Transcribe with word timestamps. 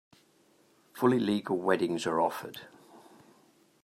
Fully 0.95 1.19
legal 1.19 1.59
weddings 1.61 2.07
are 2.07 2.19
offered. 2.19 2.61